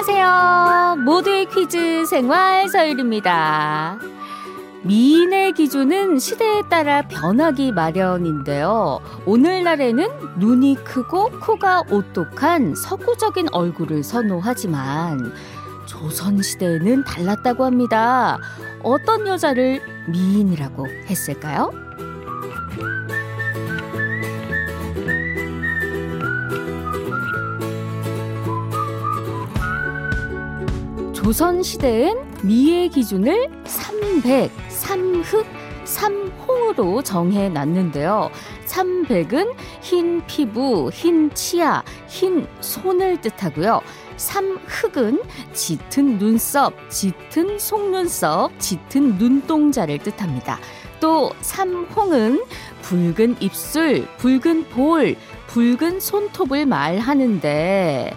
[0.00, 1.02] 안녕하세요.
[1.04, 3.98] 모두의 퀴즈 생활 서율입니다.
[4.84, 9.00] 미인의 기준은 시대에 따라 변하기 마련인데요.
[9.26, 10.08] 오늘날에는
[10.38, 15.32] 눈이 크고 코가 오똑한 서구적인 얼굴을 선호하지만
[15.86, 18.38] 조선시대에는 달랐다고 합니다.
[18.84, 21.87] 어떤 여자를 미인이라고 했을까요?
[31.28, 35.44] 조선시대엔 미의 기준을 삼백, 삼흑,
[35.84, 38.30] 삼홍으로 정해 놨는데요.
[38.64, 43.82] 삼백은 흰 피부, 흰 치아, 흰 손을 뜻하고요.
[44.16, 45.20] 삼흑은
[45.52, 50.58] 짙은 눈썹, 짙은 속눈썹, 짙은 눈동자를 뜻합니다.
[50.98, 52.42] 또 삼홍은
[52.80, 55.14] 붉은 입술, 붉은 볼,
[55.48, 58.16] 붉은 손톱을 말하는데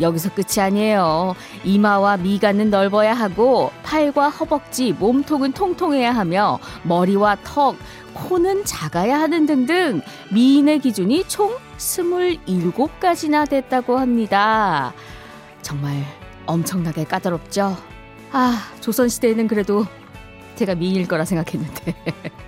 [0.00, 1.34] 여기서 끝이 아니에요.
[1.64, 7.76] 이마와 미간은 넓어야 하고 팔과 허벅지, 몸통은 통통해야 하며 머리와 턱,
[8.14, 10.00] 코는 작아야 하는 등등
[10.32, 14.92] 미인의 기준이 총 27가지나 됐다고 합니다.
[15.62, 16.04] 정말
[16.46, 17.76] 엄청나게 까다롭죠?
[18.32, 19.86] 아, 조선시대에는 그래도
[20.56, 21.94] 제가 미인일 거라 생각했는데.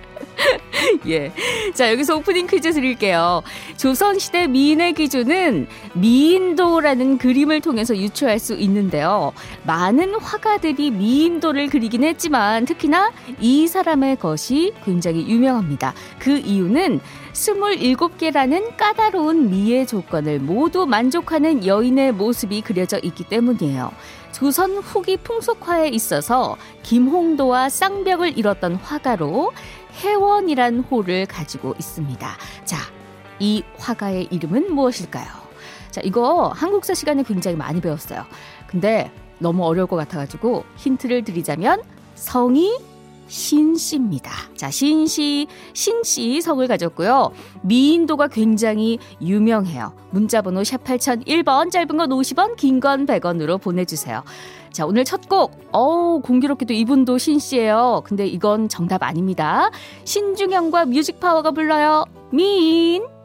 [1.09, 1.31] 예.
[1.73, 3.41] 자, 여기서 오프닝 퀴즈 드릴게요.
[3.77, 9.31] 조선시대 미인의 기준은 미인도라는 그림을 통해서 유추할 수 있는데요.
[9.63, 15.93] 많은 화가들이 미인도를 그리긴 했지만 특히나 이 사람의 것이 굉장히 유명합니다.
[16.19, 16.99] 그 이유는
[17.33, 23.91] 27개라는 까다로운 미의 조건을 모두 만족하는 여인의 모습이 그려져 있기 때문이에요.
[24.31, 29.51] 조선 후기 풍속화에 있어서 김홍도와 쌍벽을 이뤘던 화가로
[29.97, 32.27] 해원이란 호를 가지고 있습니다.
[32.65, 32.77] 자,
[33.39, 35.27] 이 화가의 이름은 무엇일까요?
[35.91, 38.23] 자, 이거 한국사 시간에 굉장히 많이 배웠어요.
[38.67, 41.81] 근데 너무 어려울 것 같아가지고 힌트를 드리자면
[42.15, 42.77] 성이
[43.27, 44.31] 신씨입니다.
[44.55, 47.31] 자, 신씨, 신씨 성을 가졌고요.
[47.61, 49.93] 미인도가 굉장히 유명해요.
[50.11, 54.23] 문자번호 샵 8001번, 짧은 건 50원, 긴 건 100원으로 보내주세요.
[54.71, 55.59] 자, 오늘 첫 곡.
[55.71, 58.03] 어우, 공교롭게도 이분도 신씨예요.
[58.05, 59.71] 근데 이건 정답 아닙니다.
[60.03, 62.05] 신중현과 뮤직파워가 불러요.
[62.31, 63.16] 미인.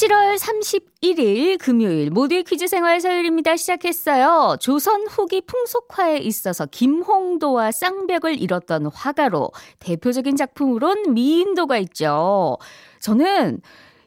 [0.00, 3.58] 7월 31일 금요일 모두의 퀴즈 생활 서열입니다.
[3.58, 4.56] 시작했어요.
[4.58, 12.56] 조선 후기 풍속화에 있어서 김홍도와 쌍벽을 이뤘던 화가로 대표적인 작품으론 미인도가 있죠.
[13.00, 13.60] 저는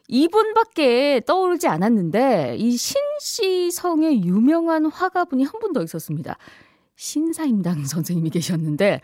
[0.08, 6.36] 이분밖에 떠오르지 않았는데 이 신씨 성의 유명한 화가분이 한 분 더 있었습니다.
[6.96, 9.00] 신사임당 선생님이 계셨는데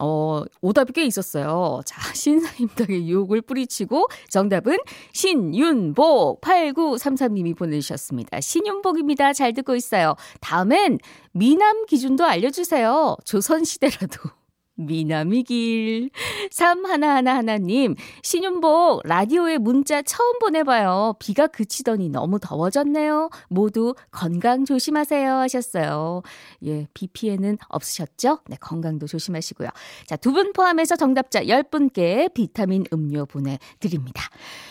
[0.00, 1.82] 어, 오답이 꽤 있었어요.
[1.84, 4.78] 자, 신사임당의 유혹을 뿌리치고 정답은
[5.12, 8.40] 신윤복 8933님이 보내주셨습니다.
[8.40, 9.34] 신윤복입니다.
[9.34, 10.14] 잘 듣고 있어요.
[10.40, 10.98] 다음엔
[11.32, 13.16] 미남 기준도 알려주세요.
[13.24, 14.30] 조선시대라도.
[14.86, 16.10] 미남이길.
[16.50, 21.14] 3111님, 신윤복, 라디오에 문자 처음 보내봐요.
[21.18, 23.30] 비가 그치더니 너무 더워졌네요.
[23.48, 25.32] 모두 건강 조심하세요.
[25.32, 26.22] 하셨어요.
[26.64, 28.40] 예, 비 피해는 없으셨죠?
[28.48, 29.68] 네, 건강도 조심하시고요.
[30.06, 34.22] 자, 두 분 포함해서 정답자 10분께 비타민 음료 보내드립니다.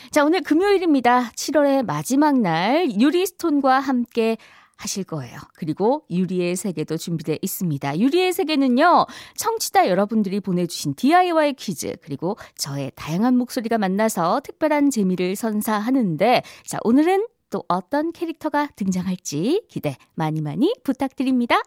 [0.10, 1.32] 자, 오늘 금요일입니다.
[1.36, 4.38] 7월의 마지막 날, 유리스톤과 함께
[4.80, 5.38] 하실 거예요.
[5.56, 8.00] 그리고 유리의 세계도 준비되어 있습니다.
[8.00, 16.44] 유리의 세계는요, 청취자 여러분들이 보내주신 DIY 퀴즈, 그리고 저의 다양한 목소리가 만나서 특별한 재미를 선사하는데,
[16.66, 21.62] 자, 오늘은 또 어떤 캐릭터가 등장할지 기대 많이 많이 부탁드립니다.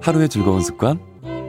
[0.00, 1.07] 하루의 즐거운 습관?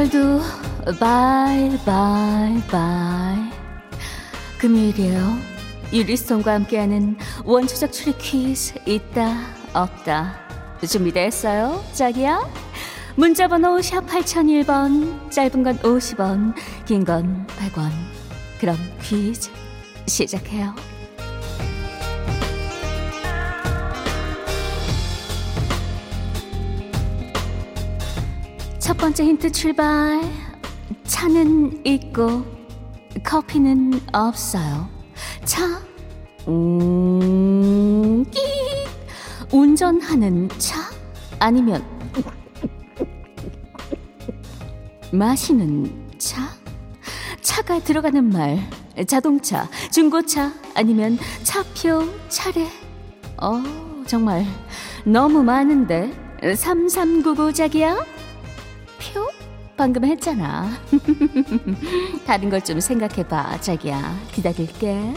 [0.00, 0.40] 7월도
[0.98, 3.36] bye bye bye.
[4.58, 5.36] 금요일이에요.
[5.92, 9.36] 유리송과 함께하는 원초적 추리 퀴즈 있다
[9.74, 10.38] 없다.
[10.88, 11.84] 준비됐어요?
[11.92, 12.40] 자기야?
[13.16, 16.54] 문자번호 샵 8001번 짧은 건 50원
[16.86, 17.90] 긴 건 100원.
[18.58, 19.50] 그럼 퀴즈
[20.06, 20.74] 시작해요
[29.00, 30.20] 번째 힌트 출발.
[31.04, 32.44] 차는 있고
[33.24, 34.88] 커피는 없어요.
[35.44, 35.64] 차,
[36.46, 38.40] 음, 끼.
[39.52, 40.80] 운전하는 차
[41.38, 41.82] 아니면
[45.12, 46.50] 마시는 차?
[47.40, 48.60] 차가 들어가는 말.
[49.06, 52.68] 자동차, 중고차 아니면 차표, 차례.
[53.40, 53.62] 어,
[54.06, 54.44] 정말
[55.04, 56.12] 너무 많은데.
[56.54, 58.19] 3399 자기야?
[59.80, 59.84] 표?
[59.84, 60.68] 방금 했잖아.
[62.26, 64.14] 다른 걸 좀 생각해봐, 자기야.
[64.32, 65.14] 기다릴게.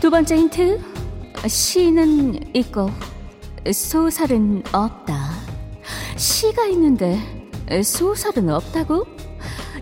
[0.00, 0.80] 두 번째 힌트.
[1.46, 2.90] 시는 있고
[3.72, 5.30] 소설은 없다.
[6.16, 7.18] 시가 있는데
[7.82, 9.04] 소설은 없다고?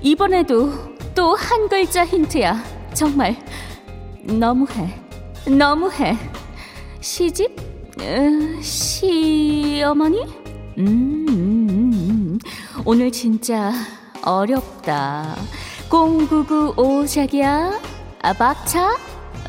[0.01, 2.63] 이번에도 또 한 글자 힌트야.
[2.95, 3.37] 정말
[4.23, 4.95] 너무해.
[5.47, 6.17] 너무해.
[7.01, 7.51] 시집?
[8.01, 10.23] 어, 시어머니?
[10.79, 12.39] 음, 음, 음.
[12.85, 13.73] 오늘 진짜
[14.23, 15.35] 어렵다.
[15.91, 17.81] 0995 자기야?
[18.23, 18.97] 아, 박차?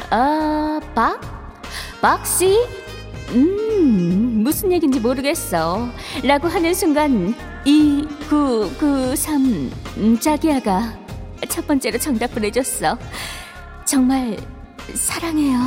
[0.10, 1.20] 아, 박?
[2.02, 2.58] 박씨?
[3.30, 5.88] 음, 무슨 얘기인지 모르겠어.
[6.24, 7.36] 라고 하는 순간
[7.66, 11.01] 2993 음, 자기야가
[11.50, 12.98] 첫 번째로 정답 보내줬어.
[13.86, 14.38] 정말
[14.94, 15.60] 사랑해요.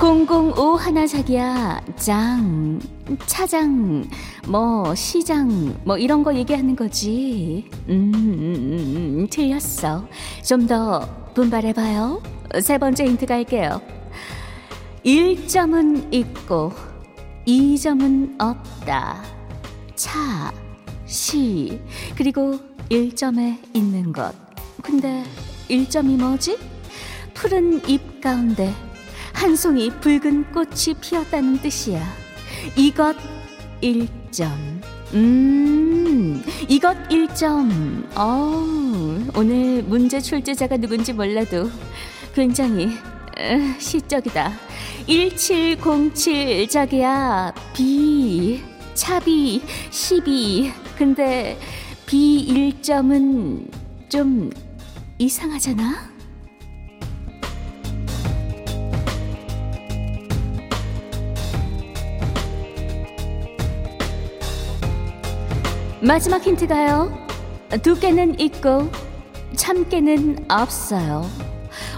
[0.00, 1.80] 공공오 하나 자기야.
[1.96, 2.80] 짱
[3.26, 4.04] 차장
[4.48, 7.70] 뭐 시장 뭐 이런 거 얘기하는 거지.
[7.88, 10.08] 음, 음, 음, 음 틀렸어.
[10.42, 12.20] 좀 더 분발해봐요.
[12.62, 13.80] 세 번째 힌트 갈게요.
[15.04, 16.72] 1점은 있고
[17.46, 19.22] 2점은 없다
[19.94, 20.52] 차,
[21.06, 21.80] 시
[22.16, 22.58] 그리고
[22.90, 24.34] 1점에 있는 것
[24.82, 25.24] 근데
[25.68, 26.58] 1점이 뭐지?
[27.34, 28.72] 푸른 잎 가운데
[29.32, 32.00] 한 송이 붉은 꽃이 피었다는 뜻이야.
[32.76, 33.16] 이것
[33.82, 34.46] 1점.
[35.14, 38.04] 음, 이것 1점.
[38.16, 38.64] 어,
[39.34, 41.70] 오늘 문제 출제자가 누군지 몰라도
[42.34, 44.52] 굉장히 어, 시적이다.
[45.06, 47.52] 1707 자기야.
[47.74, 48.62] B.
[48.94, 50.72] 차비 12.
[50.96, 51.58] 근데
[52.06, 53.68] B 1점은
[54.08, 54.50] 좀
[55.18, 56.12] 이상하잖아?
[66.00, 67.26] 마지막 힌트가요.
[67.82, 68.90] 두께는 있고
[69.56, 71.28] 참깨는 없어요.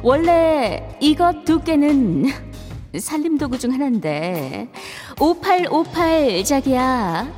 [0.03, 2.54] 원래 이것 두께는
[3.01, 4.69] 살림 도구 중 하나인데
[5.21, 7.29] 5858 자기야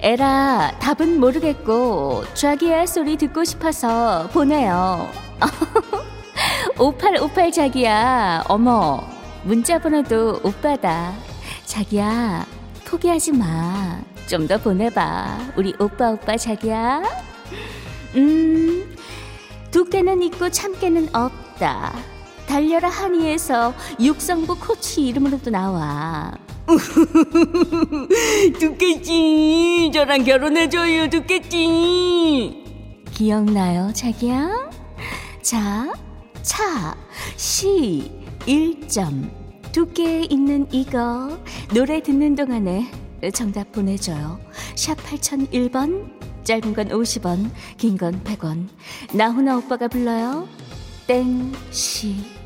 [0.00, 5.08] 에라 답은 모르겠고 자기야 소리 듣고 싶어서 보내요
[6.78, 9.02] 5858 자기야 어머
[9.44, 11.14] 문자 번호도 오빠다
[11.64, 12.46] 자기야
[12.84, 15.54] 포기하지 마 좀 더 보내봐.
[15.56, 17.02] 우리 오빠 오빠 자기야.
[18.14, 18.96] 음,
[19.72, 21.92] 두께는 있고 참깨는 없다.
[22.50, 26.32] 달려라 한이에서 육성부 코치 이름으로도 나와.
[28.58, 32.64] 두께지 저랑 결혼해줘요 두께지
[33.12, 34.70] 기억나요 자기야?
[35.42, 35.92] 자,
[36.42, 36.96] 차,
[37.36, 39.30] 시, 1점
[39.70, 41.38] 두께에 있는 이거
[41.72, 42.90] 노래 듣는 동안에
[43.32, 44.40] 정답 보내줘요.
[44.74, 46.10] 샵 8001번,
[46.44, 48.66] 짧은 건 50원, 긴 건 100원.
[49.14, 50.48] 나훈아 오빠가 불러요.
[51.06, 52.39] 땡시.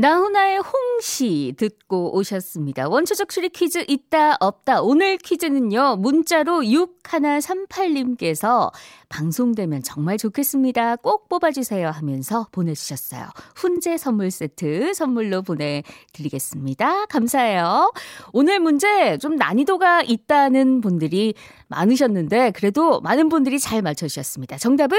[0.00, 2.88] 나훈아의 홍시 듣고 오셨습니다.
[2.88, 4.80] 원초적 추리 퀴즈 있다 없다.
[4.80, 5.96] 오늘 퀴즈는요.
[5.96, 8.72] 문자로 6138님께서
[9.10, 10.96] 방송되면 정말 좋겠습니다.
[10.96, 13.26] 꼭 뽑아주세요 하면서 보내주셨어요.
[13.56, 17.04] 훈제 선물 세트 선물로 보내드리겠습니다.
[17.04, 17.92] 감사해요.
[18.32, 21.34] 오늘 문제 좀 난이도가 있다는 분들이
[21.68, 24.56] 많으셨는데 그래도 많은 분들이 잘 맞춰주셨습니다.
[24.56, 24.96] 정답은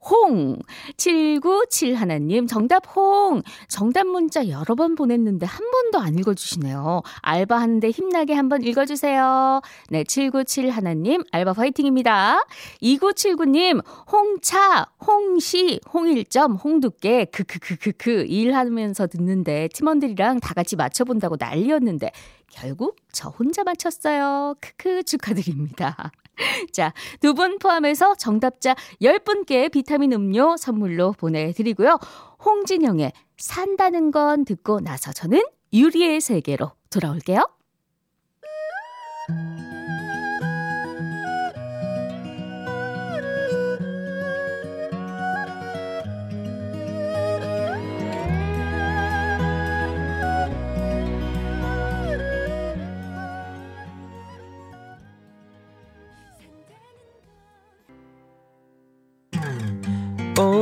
[0.00, 0.58] 홍.
[0.96, 3.42] 797 하나님, 정답 홍.
[3.68, 7.02] 정답 문자 여러 번 보냈는데 한 번도 안 읽어주시네요.
[7.22, 9.60] 알바하는데 힘나게 한 번 읽어주세요.
[9.90, 12.44] 네, 797 하나님, 알바 화이팅입니다.
[12.82, 22.10] 2979님, 홍차, 홍시, 홍일점, 홍두깨, 크크크크크 일하면서 듣는데 팀원들이랑 다 같이 맞춰본다고 난리였는데
[22.50, 24.54] 결국 저 혼자 맞췄어요.
[24.60, 26.10] 크크 축하드립니다.
[26.72, 31.98] 자, 두 분 포함해서 정답자 10분께 비타민 음료 선물로 보내드리고요.
[32.44, 35.42] 홍진영의 산다는 건 듣고 나서 저는
[35.72, 37.57] 유리의 세계로 돌아올게요.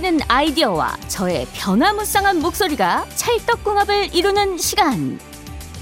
[0.00, 5.20] 튀는 아이디어와 저의 변화무쌍한 목소리가 찰떡궁합을 이루는 시간.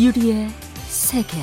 [0.01, 0.49] 유리의
[0.89, 1.39] 세계.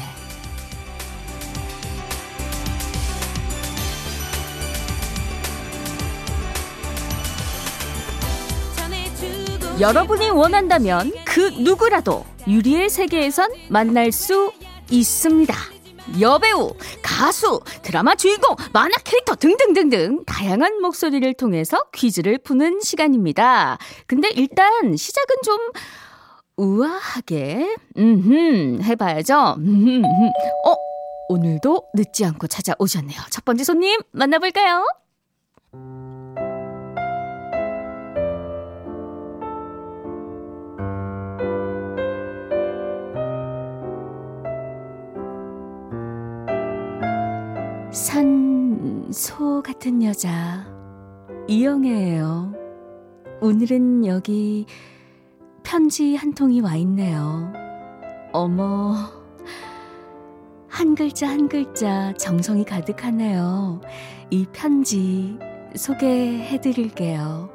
[9.79, 14.51] 여러분이 원한다면 그 누구라도 유리의 세계에선 만날 수
[14.91, 15.55] 있습니다.
[16.19, 16.73] 여배우,
[17.15, 23.77] 가수, 드라마 주인공, 만화 캐릭터 등등등등 다양한 목소리를 통해서 퀴즈를 푸는 시간입니다.
[24.05, 25.57] 근데 일단 시작은 좀
[26.57, 29.55] 우아하게 음흠 해봐야죠.
[29.59, 30.75] 음흠, 어
[31.29, 33.17] 오늘도 늦지 않고 찾아오셨네요.
[33.29, 34.85] 첫 번째 손님 만나볼까요?
[47.95, 50.67] 산소 같은 여자
[51.47, 52.53] 이영애예요.
[53.39, 54.65] 오늘은 여기
[55.63, 57.53] 편지 한 통이 와 있네요.
[58.33, 58.95] 어머
[60.67, 63.79] 한 글자 한 글자 정성이 가득하네요.
[64.29, 65.39] 이 편지
[65.73, 67.49] 소개해 드릴게요.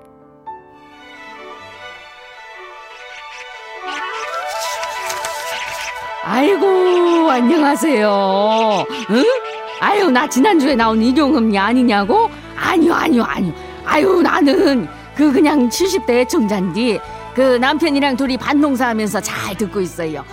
[6.25, 8.87] 아이고 안녕하세요.
[9.11, 9.40] 응?
[9.81, 12.31] 아유 나 지난주에 나온 일용음이 아니냐고?
[12.57, 13.53] 아니요 아니요 아니요.
[13.85, 17.01] 아유 나는 그 그냥 70대 애청자인데
[17.35, 20.25] 그 남편이랑 둘이 반농사 하면서 잘 듣고 있어요.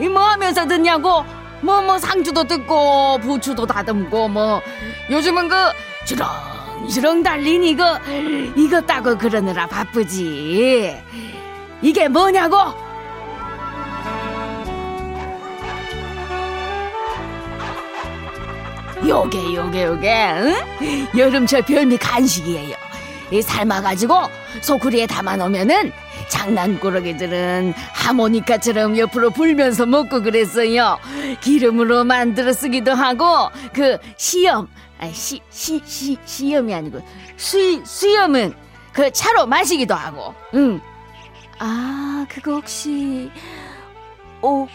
[0.00, 1.24] 이 뭐 하면서 듣냐고?
[1.60, 4.60] 뭐뭐 상주도 듣고 부추도 다듬고 뭐
[5.10, 5.54] 요즘은 그
[6.06, 7.98] 주렁주렁 달린 이거
[8.56, 10.96] 이거 따고 그러느라 바쁘지.
[11.82, 12.56] 이게 뭐냐고?
[19.08, 21.08] 요게 요게 요게 응?
[21.16, 22.76] 여름철 별미 간식이에요.
[23.30, 24.14] 이 삶아가지고
[24.62, 25.92] 소쿠리에 담아놓으면은
[26.28, 30.98] 장난꾸러기들은 하모니카처럼 옆으로 불면서 먹고 그랬어요.
[31.40, 37.00] 기름으로 만들어 쓰기도 하고 그 시염 아니 시 시 시 시염이 아니고
[37.36, 38.52] 수 수염은
[38.92, 40.34] 그 차로 마시기도 하고.
[40.54, 40.80] 응.
[41.58, 43.30] 아 그거 혹시
[44.42, 44.66] 오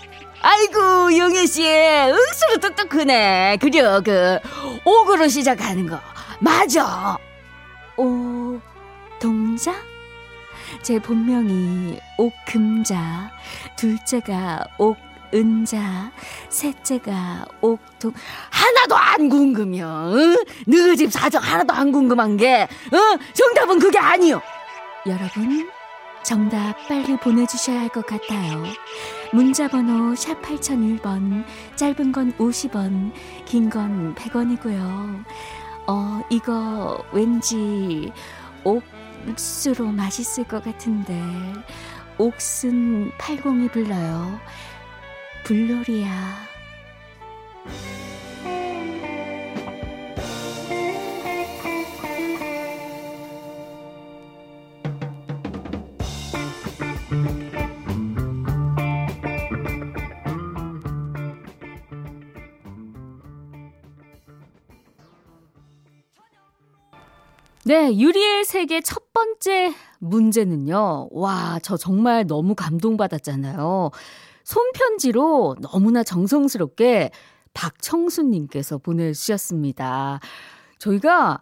[0.43, 3.57] 아이고 영애 씨 억수로 똑똑하네.
[3.61, 4.37] 그려 그
[4.83, 5.99] 옥으로 시작하는 거
[6.39, 7.17] 맞아.
[7.95, 8.59] 오
[9.21, 9.73] 동자?
[10.81, 13.31] 제 본명이 옥금자,
[13.77, 16.11] 둘째가 옥은자,
[16.49, 18.11] 셋째가 옥동
[18.49, 20.11] 하나도 안 궁금해요.
[20.13, 20.35] 응?
[20.67, 22.97] 너희 집 사정 하나도 안 궁금한 게 어?
[23.33, 24.41] 정답은 그게 아니요.
[25.05, 25.69] 여러분
[26.23, 28.63] 정답 빨리 보내주셔야 할 것 같아요.
[29.33, 31.43] 문자번호 샵 8001번,
[31.75, 33.11] 짧은 건 50원,
[33.45, 35.23] 긴 건 100원이고요.
[35.87, 38.11] 어, 이거 왠지
[38.63, 41.21] 옥수로 맛있을 것 같은데,
[42.17, 44.39] 옥슨 80이 불러요.
[45.43, 46.37] 불놀이야.
[67.65, 71.09] 네, 유리의 세계 첫 번째 문제는요.
[71.11, 73.91] 와, 저 정말 너무 감동받았잖아요.
[74.43, 77.11] 손편지로 너무나 정성스럽게
[77.53, 80.19] 박청수님께서 보내주셨습니다.
[80.79, 81.41] 저희가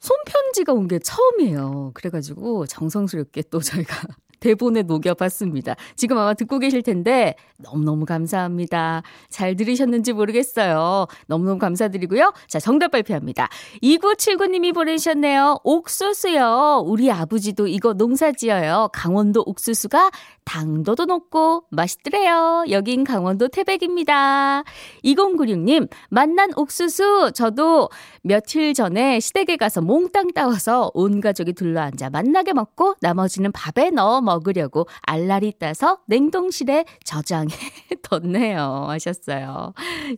[0.00, 1.90] 손편지가 온 게 처음이에요.
[1.94, 4.06] 그래가지고 정성스럽게 또 저희가
[4.40, 5.76] 대본에 녹여봤습니다.
[5.96, 9.02] 지금 아마 듣고 계실 텐데 너무너무 감사합니다.
[9.28, 11.06] 잘 들으셨는지 모르겠어요.
[11.26, 12.32] 너무너무 감사드리고요.
[12.46, 13.48] 자, 정답 발표합니다.
[13.82, 15.58] 2979님이 보내주셨네요.
[15.64, 16.84] 옥수수요.
[16.86, 18.88] 우리 아버지도 이거 농사 지어요.
[18.92, 20.10] 강원도 옥수수가
[20.44, 22.64] 당도도 높고 맛있더래요.
[22.70, 24.64] 여긴 강원도 태백입니다.
[25.04, 27.90] 2096님, 만난 옥수수 저도
[28.22, 34.86] 며칠 전에 시댁에 가서 몽땅 따와서 온 가족이 둘러앉아 만나게 먹고 나머지는 밥에 넣어 먹으려고
[35.02, 37.48] 알라리 따서 냉동실에 저장해
[38.02, 38.86] 뒀네요.
[38.88, 39.72] 하셨어요.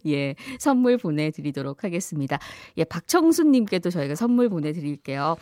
[0.07, 2.39] 예, 선물 보내드리도록 하겠습니다.
[2.77, 5.37] 예, 박청수님께도 저희가 선물 보내드릴게요.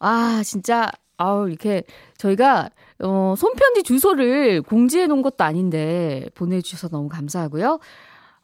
[0.00, 1.84] 아, 진짜, 아우, 이렇게
[2.16, 2.70] 저희가,
[3.02, 7.78] 어, 손편지 주소를 공지해 놓은 것도 아닌데 보내주셔서 너무 감사하고요.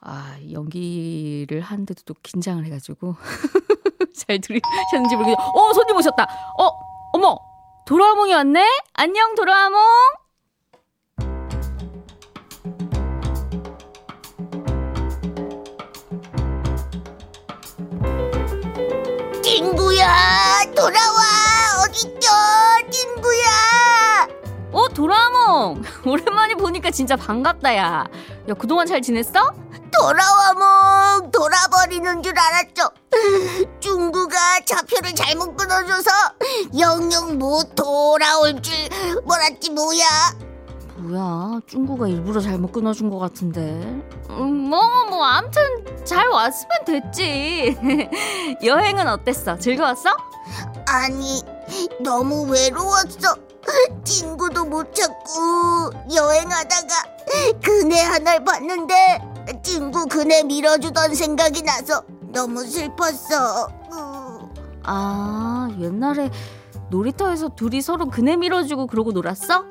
[0.01, 3.17] 아, 연기를 하는데도 또 긴장을 해가지고.
[4.15, 5.37] 잘 들으셨는지 모르겠어요.
[5.55, 6.25] 어, 손님 오셨다.
[6.59, 6.71] 어,
[7.13, 7.56] 어머!
[7.87, 8.67] 도라몽이 왔네?
[8.95, 9.81] 안녕, 도라몽!
[19.41, 20.09] 친구야,
[20.75, 21.23] 돌아와!
[21.85, 22.29] 어딨죠?
[22.91, 24.27] 친구야!
[24.73, 25.81] 어, 도라몽!
[26.05, 28.05] 오랜만에 보니까 진짜 반갑다, 야.
[28.49, 29.55] 야, 그동안 잘 지냈어?
[29.99, 30.53] 돌아와,
[31.21, 31.31] 몽!
[31.31, 32.91] 돌아버리는 줄 알았죠?
[33.81, 36.11] 중구가 좌표를 잘못 끊어줘서
[36.79, 38.75] 영영 못 돌아올 줄
[39.25, 40.05] 몰랐지, 뭐야?
[40.97, 43.61] 뭐야, 중구가 일부러 잘못 끊어준 것 같은데.
[44.31, 45.63] 음, 뭐, 뭐, 암튼
[46.05, 47.77] 잘 왔으면 됐지.
[48.65, 49.59] 여행은 어땠어?
[49.59, 50.11] 즐거웠어?
[50.87, 51.43] 아니,
[52.01, 53.35] 너무 외로웠어.
[54.05, 56.95] 친구도 못 찾고 여행하다가
[57.63, 63.69] 그네 하나를 봤는데 친구 그네 밀어주던 생각이 나서 너무 슬펐어.
[63.93, 64.55] 음.
[64.85, 66.31] 아, 옛날에
[66.91, 69.65] 놀이터에서 둘이 서로 그네 밀어주고 그러고 놀았어?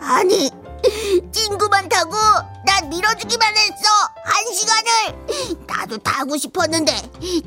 [0.00, 0.50] 아니,
[1.32, 2.12] 친구만 타고
[2.64, 3.88] 난 밀어주기만 했어.
[4.24, 5.66] 한 시간을.
[5.66, 6.92] 나도 타고 싶었는데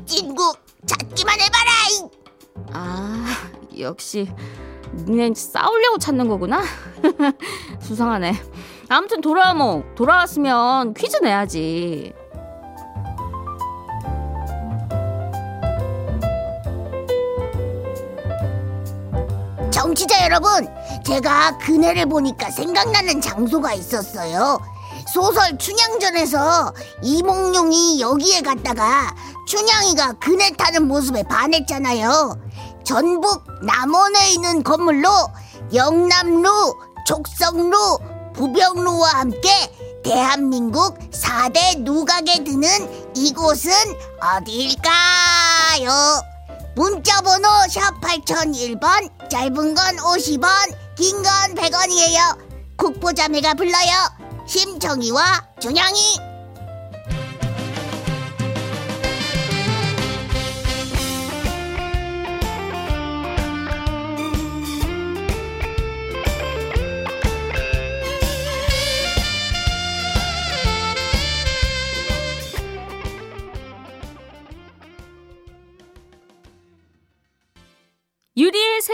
[0.06, 0.54] 친구
[0.86, 2.10] 찾기만 해봐라.
[2.72, 3.26] 아,
[3.78, 4.30] 역시
[4.94, 6.62] 니네 싸우려고 찾는 거구나.
[7.82, 8.32] 수상하네.
[8.88, 12.12] 아무튼 돌아와몽 돌아왔으면 퀴즈 내야지.
[19.72, 20.68] 정치자 여러분,
[21.04, 24.58] 제가 그네를 보니까 생각나는 장소가 있었어요.
[25.12, 26.72] 소설 춘향전에서
[27.02, 29.14] 이몽룡이 여기에 갔다가
[29.46, 32.38] 춘향이가 그네 타는 모습에 반했잖아요.
[32.84, 35.08] 전북 남원에 있는 건물로
[35.74, 36.74] 영남루,
[37.06, 37.98] 족성루,
[38.36, 39.48] 부병루와 함께
[40.04, 42.68] 대한민국 4대 누각에 드는
[43.16, 43.72] 이곳은
[44.20, 45.90] 어디일까요?
[46.76, 50.48] 문자번호 샵 8001번 짧은 건 50원
[50.96, 52.76] 긴 건 100원이에요.
[52.76, 53.92] 국보자매가 불러요.
[54.46, 55.22] 심청이와
[55.60, 56.18] 준영이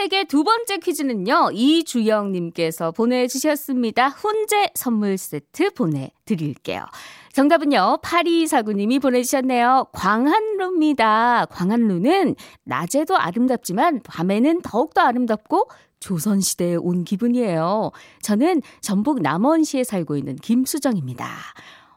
[0.02, 4.08] 세계 두 번째 퀴즈는요, 이주영님께서 보내주셨습니다.
[4.08, 6.84] 훈제 선물 세트 보내드릴게요.
[7.32, 9.86] 정답은요, 8249님이 보내주셨네요.
[9.92, 11.46] 광한루입니다.
[11.46, 12.34] 광한루는
[12.64, 15.68] 낮에도 아름답지만 밤에는 더욱더 아름답고
[16.00, 17.92] 조선시대에 온 기분이에요.
[18.22, 21.28] 저는 전북 남원시에 살고 있는 김수정입니다.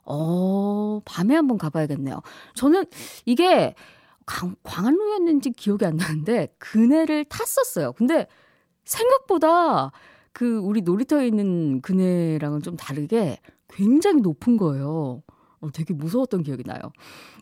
[0.04, 2.22] 어, 밤에 한번 가봐야겠네요.
[2.54, 2.86] 저는
[3.26, 3.74] 이게
[4.26, 7.94] 광, 광안루였는지 기억이 안 나는데 그네를 탔었어요.
[7.94, 8.28] 근데
[8.84, 9.92] 생각보다
[10.32, 15.24] 그 우리 놀이터에 있는 그네랑은 좀 다르게 굉장히 높은 거예요.
[15.66, 16.80] 어, 되게 무서웠던 기억이 나요.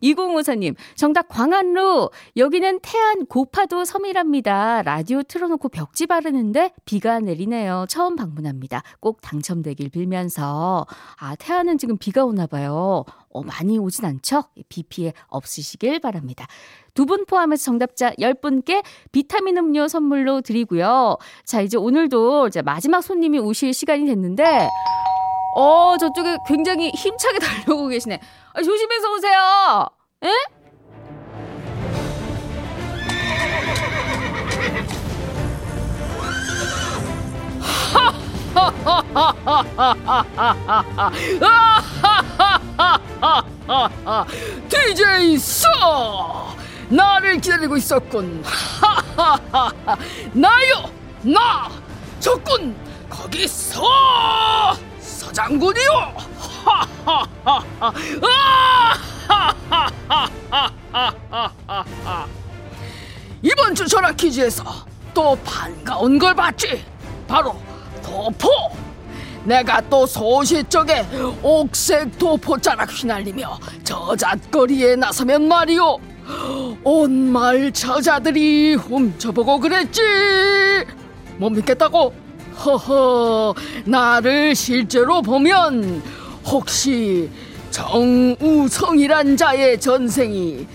[0.02, 2.10] 2054님, 정답 광안루.
[2.38, 4.82] 여기는 태안 고파도 섬이랍니다.
[4.84, 7.86] 라디오 틀어놓고 벽지 바르는데 비가 내리네요.
[7.90, 8.84] 처음 방문합니다.
[9.00, 10.86] 꼭 당첨되길 빌면서.
[11.20, 13.04] 아, 태안은 지금 비가 오나 봐요.
[13.30, 14.44] 어, 많이 오진 않죠?
[14.70, 16.46] 비 피해 없으시길 바랍니다.
[16.94, 21.18] 두 분 포함해서 정답자 10분께 비타민 음료 선물로 드리고요.
[21.44, 24.68] 자, 이제 오늘도 이제 마지막 손님이 오실 시간이 됐는데,
[25.56, 28.20] 어, 저쪽에 굉장히 힘차게 달려오고 계시네.
[28.54, 29.88] 아, 조심해서 오세요.
[30.24, 30.30] 에?
[44.70, 46.56] DJ 써
[46.90, 48.44] 나를 기다리고 있었군
[50.34, 50.90] 나요
[51.22, 51.70] 나
[52.20, 52.76] 적군
[53.10, 54.93] 거기 서서
[55.34, 55.84] 장군이요!
[63.42, 64.64] 이번 주 전화 퀴즈에서
[65.14, 66.86] 또 반가운 걸 봤지.
[67.28, 67.56] 바로
[68.02, 68.50] 도포!
[69.44, 71.06] 내가 또 소시적에
[71.42, 76.00] 옥색 도포자락 휘날리며 저잣거리에 나서면 말이오.
[76.86, 80.02] 온 마을 처자들이 훔쳐보고 그랬지.
[81.38, 82.23] 못 믿겠다고?
[82.54, 86.02] 허허 나를 실제로 보면
[86.46, 87.30] 혹시
[87.72, 90.68] 정우성이란 자의 전생이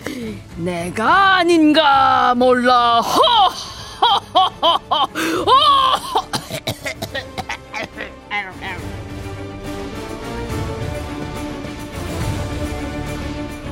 [0.57, 3.01] 내가 아닌가 몰라.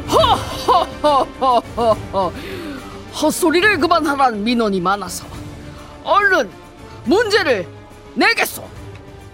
[0.09, 2.33] 허허허허 허허허허
[3.21, 5.27] 헛소리를 그만하란 민원이 많아서
[6.05, 6.51] 얼른
[7.05, 7.67] 문제를
[8.17, 8.69] 내겠소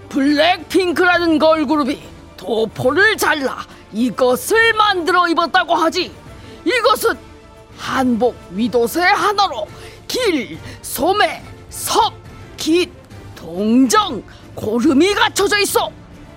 [0.09, 2.03] 블랙핑크라는 걸그룹이
[2.37, 6.13] 도포를 잘라 이것을 만들어 입었다고 하지.
[6.65, 7.17] 이것은
[7.79, 9.67] 한복 위도새 하나로
[10.07, 12.13] 길, 소매, 섭,
[12.57, 12.91] 깃,
[13.35, 14.23] 동정,
[14.55, 15.91] 고름이 갖춰져 있어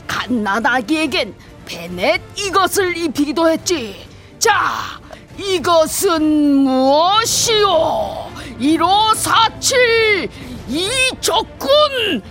[0.07, 4.07] 갓나다기에겐 베넷 이것을 입히기도 했지.
[4.39, 4.99] 자
[5.37, 6.23] 이것은
[6.63, 8.31] 무엇이오?
[8.59, 10.29] 1547
[10.67, 10.89] 이
[11.21, 11.69] 적군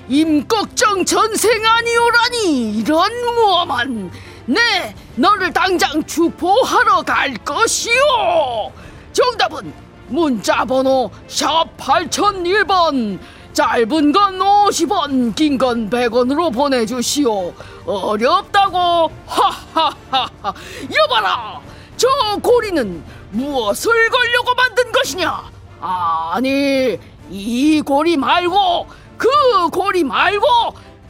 [0.08, 4.10] 임꺽정 전생 아니오라니 이런 무엄한
[4.46, 8.72] 네 너를 당장 주포하러 갈 것이오.
[9.12, 9.72] 정답은
[10.08, 13.18] 문자번호 샵 8001번.
[13.54, 17.54] 짧은 건 50원 긴 건 100원으로 보내주시오.
[17.86, 19.10] 어렵다고.
[19.26, 20.52] 하하하하.
[20.92, 21.60] 여봐라
[21.96, 22.08] 저
[22.42, 25.44] 고리는 무엇을 걸려고 만든 것이냐?
[25.80, 26.98] 아니
[27.30, 29.28] 이 고리 말고 그
[29.70, 30.46] 고리 말고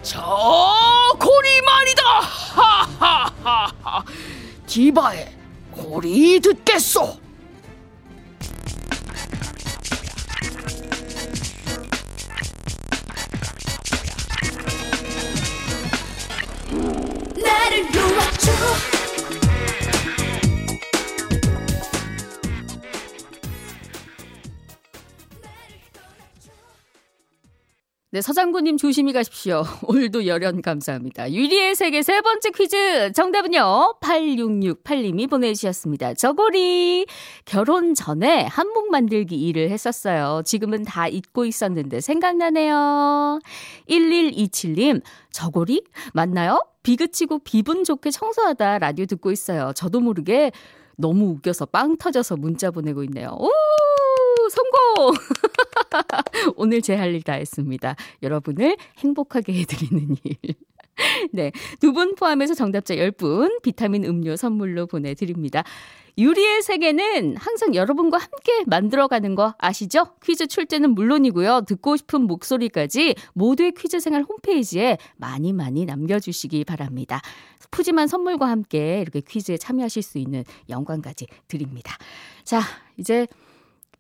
[0.03, 0.20] 저
[1.18, 2.03] 고리 말이다!
[2.20, 4.05] 하하하하!
[4.66, 5.35] 디바의
[5.72, 7.18] 고리 듣겠소!
[17.42, 18.93] 나를 놓아줘
[28.14, 29.64] 네, 서장군님 조심히 가십시오.
[29.88, 31.33] 오늘도 열연 감사합니다.
[31.33, 33.96] 유리의 세계 세 번째 퀴즈 정답은요.
[34.00, 36.14] 8668님이 보내주셨습니다.
[36.14, 37.07] 저고리
[37.44, 40.42] 결혼 전에 한복 만들기 일을 했었어요.
[40.44, 43.40] 지금은 다 잊고 있었는데 생각나네요.
[43.90, 46.64] 1127님 저고리 맞나요?
[46.85, 49.72] 비그치고 기분 좋게 청소하다 라디오 듣고 있어요.
[49.74, 50.53] 저도 모르게
[50.96, 53.37] 너무 웃겨서 빵 터져서 문자 보내고 있네요.
[53.40, 53.50] 오!
[54.50, 55.14] 성공!
[56.57, 57.96] 오늘 제 할 일 다 했습니다.
[58.22, 60.37] 여러분을 행복하게 해드리는 일.
[61.33, 61.50] 네.
[61.80, 65.64] 두 분 포함해서 정답자 10분 비타민 음료 선물로 보내드립니다.
[66.16, 70.14] 유리의 세계는 항상 여러분과 함께 만들어가는 거 아시죠?
[70.22, 71.62] 퀴즈 출제는 물론이고요.
[71.62, 77.20] 듣고 싶은 목소리까지 모두의 퀴즈 생활 홈페이지에 많이 많이 남겨주시기 바랍니다.
[77.72, 81.96] 푸짐한 선물과 함께 이렇게 퀴즈에 참여하실 수 있는 영광까지 드립니다.
[82.44, 82.61] 자,
[82.96, 83.26] 이제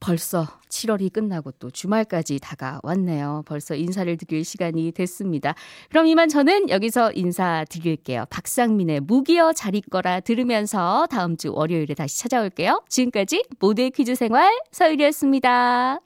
[0.00, 3.42] 벌써 7월이 끝나고 또 주말까지 다가왔네요.
[3.46, 5.54] 벌써 인사를 드릴 시간이 됐습니다.
[5.88, 8.26] 그럼 이만 저는 여기서 인사드릴게요.
[8.30, 12.82] 박상민의 무기여 잘 있거라 들으면서 다음 주 월요일에 다시 찾아올게요.
[12.88, 16.00] 지금까지 모두의 퀴즈 생활 서유리였습니다.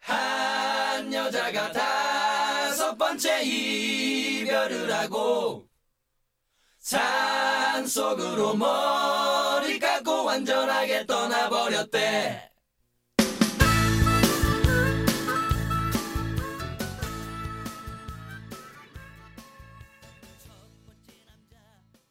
[0.00, 5.66] 한 여자가 다섯 번째 이별을 하고
[6.78, 7.59] 산
[7.90, 12.49] 속으로 머리 감고 완전하게 떠나버렸대